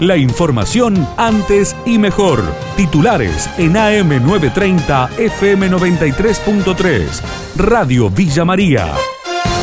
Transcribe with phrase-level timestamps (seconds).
[0.00, 2.42] La información antes y mejor.
[2.76, 7.22] Titulares en AM930 FM93.3.
[7.56, 8.92] Radio Villa María.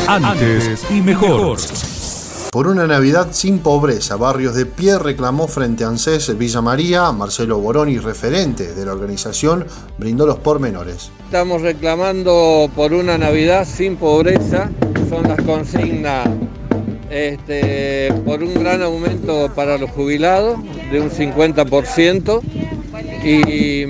[0.08, 1.58] Antes y mejor.
[2.50, 7.58] Por una Navidad sin pobreza, Barrios de Pie reclamó frente a ANSES Villa María, Marcelo
[7.58, 9.66] Boroni, referente de la organización,
[9.98, 11.10] brindó los pormenores.
[11.26, 14.70] Estamos reclamando por una Navidad sin pobreza,
[15.10, 16.26] son las consignas
[17.12, 20.58] este, por un gran aumento para los jubilados
[20.90, 22.40] de un 50%
[23.22, 23.86] y,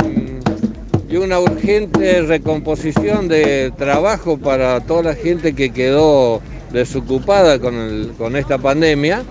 [1.08, 6.40] y una urgente recomposición de trabajo para toda la gente que quedó
[6.72, 9.22] desocupada con, con esta pandemia.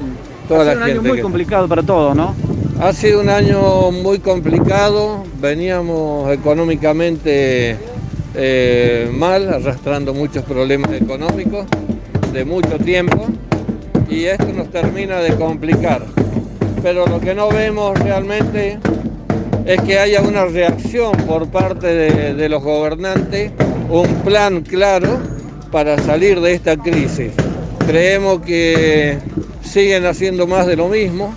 [0.48, 2.34] Toda ha la sido un año muy que- complicado para todos, ¿no?
[2.80, 7.78] Ha sido un año muy complicado, veníamos económicamente
[8.36, 11.66] eh, mal, arrastrando muchos problemas económicos
[12.34, 13.28] de mucho tiempo
[14.12, 16.06] y esto nos termina de complicar.
[16.84, 18.78] Pero lo que no vemos realmente
[19.66, 21.88] es que haya una reacción por parte
[22.34, 23.52] de, los gobernantes,
[23.90, 25.18] un plan claro
[25.72, 27.32] para salir de esta crisis.
[27.88, 29.18] Creemos que
[29.64, 31.34] siguen haciendo más de lo mismo,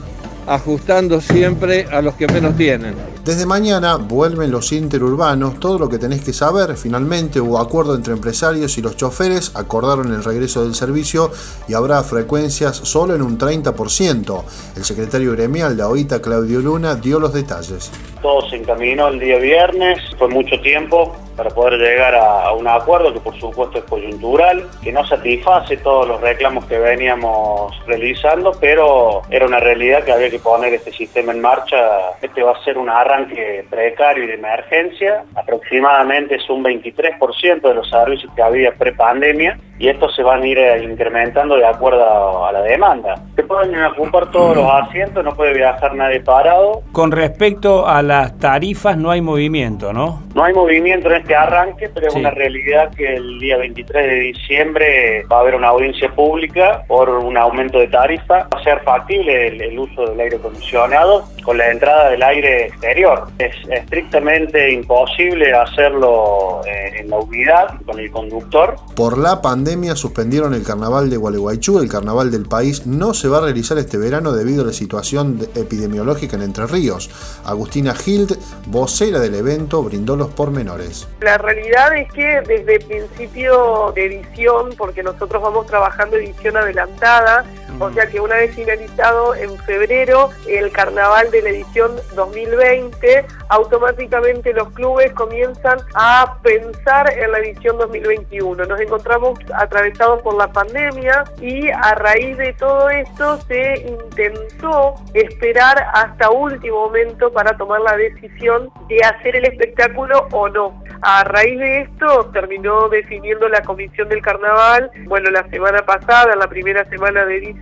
[0.46, 2.94] ajustando siempre a los que menos tienen.
[3.24, 6.76] Desde mañana vuelven los interurbanos, todo lo que tenés que saber.
[6.76, 11.30] Finalmente hubo acuerdo entre empresarios y los choferes, acordaron el regreso del servicio
[11.66, 14.42] y habrá frecuencias solo en un 30%.
[14.76, 17.90] El secretario gremial de AOITA, Claudio Luna, dio los detalles.
[18.20, 22.66] Todo se encaminó el día viernes, fue mucho tiempo para poder llegar a, a un
[22.68, 28.52] acuerdo que por supuesto es coyuntural, que no satisface todos los reclamos que veníamos realizando,
[28.60, 31.76] pero era una realidad que había que poner este sistema en marcha.
[32.22, 37.74] Este va a ser un arranque precario y de emergencia, aproximadamente es un 23% de
[37.74, 42.46] los servicios que había pre-pandemia y estos se van a ir eh, incrementando de acuerdo
[42.46, 43.16] a la demanda.
[43.34, 48.38] Se pueden ocupar todos los asientos, no puede viajar nadie parado, Con respecto a las
[48.38, 50.22] tarifas no hay movimiento, ¿no?
[50.34, 52.18] No hay movimiento en este arranque, pero es Sí.
[52.20, 57.08] una realidad que el día 23 de diciembre va a haber una audiencia pública por
[57.08, 58.46] un aumento de tarifa.
[58.52, 62.66] Va a ser factible el, el uso del aire acondicionado con la entrada del aire
[62.66, 63.26] exterior.
[63.38, 68.76] Es estrictamente imposible hacerlo eh, en la unidad con el conductor.
[68.94, 73.38] Por la pandemia suspendieron el carnaval de Gualeguaychú, el carnaval del país no se va
[73.38, 77.10] a realizar este verano debido a la situación de- epidemiológica en Entre Ríos.
[77.46, 78.36] Agustina Hild,
[78.66, 81.08] vocera del evento, brindó los pormenores.
[81.20, 87.44] La realidad es que desde principio de edición, porque nosotros vamos trabajando edición adelantada,
[87.80, 94.52] o sea que una vez finalizado en febrero el carnaval de la edición 2020, automáticamente
[94.52, 98.64] los clubes comienzan a pensar en la edición 2021.
[98.64, 105.86] Nos encontramos atravesados por la pandemia y a raíz de todo esto se intentó esperar
[105.92, 110.82] hasta último momento para tomar la decisión de hacer el espectáculo o no.
[111.02, 116.46] A raíz de esto terminó definiendo la comisión del carnaval, bueno, la semana pasada, la
[116.48, 117.53] primera semana de diciembre,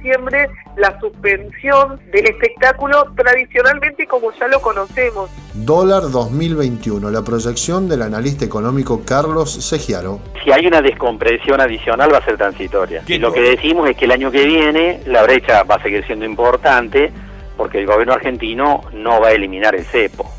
[0.76, 5.30] la suspensión del espectáculo tradicionalmente como ya lo conocemos.
[5.54, 10.20] Dólar 2021, la proyección del analista económico Carlos Segiaro.
[10.44, 13.02] Si hay una descompresión adicional va a ser transitoria.
[13.06, 16.04] Y lo que decimos es que el año que viene la brecha va a seguir
[16.06, 17.12] siendo importante
[17.56, 20.30] porque el gobierno argentino no va a eliminar el cepo.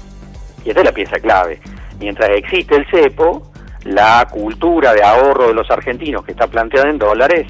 [0.65, 1.59] Y esta es la pieza clave.
[1.99, 3.51] Mientras existe el cepo,
[3.83, 7.47] la cultura de ahorro de los argentinos que está planteada en dólares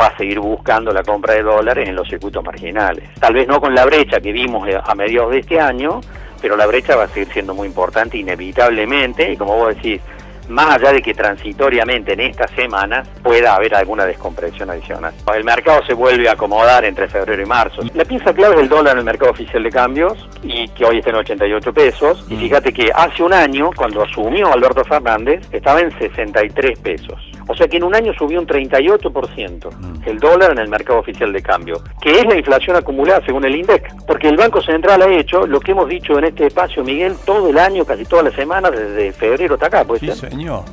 [0.00, 3.08] va a seguir buscando la compra de dólares en los circuitos marginales.
[3.20, 6.00] Tal vez no con la brecha que vimos eh, a mediados de este año,
[6.40, 10.00] pero la brecha va a seguir siendo muy importante inevitablemente y como vos decís,
[10.48, 15.14] más allá de que transitoriamente en estas semanas pueda haber alguna descompresión adicional.
[15.34, 17.82] El mercado se vuelve a acomodar entre febrero y marzo.
[17.94, 20.98] La pieza clave es el dólar en el mercado oficial de cambios y que hoy
[20.98, 22.26] está en 88 pesos.
[22.28, 27.31] Y fíjate que hace un año, cuando asumió Alberto Fernández, estaba en 63 pesos.
[27.48, 29.70] O sea que en un año subió un 38%
[30.06, 33.56] el dólar en el mercado oficial de cambio, que es la inflación acumulada según el
[33.56, 34.04] INDEC.
[34.06, 37.48] Porque el Banco Central ha hecho lo que hemos dicho en este espacio, Miguel, todo
[37.50, 40.30] el año, casi todas las semanas, desde febrero hasta acá, ¿puede ser?
[40.30, 40.64] señor.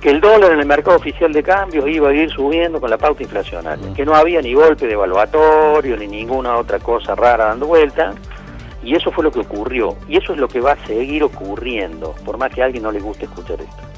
[0.00, 2.98] que el dólar en el mercado oficial de cambios iba a ir subiendo con la
[2.98, 7.66] pauta inflacionaria, que no había ni golpe de evaluatorio ni ninguna otra cosa rara dando
[7.66, 8.14] vuelta,
[8.82, 12.14] y eso fue lo que ocurrió, y eso es lo que va a seguir ocurriendo,
[12.24, 13.97] por más que a alguien no le guste escuchar esto.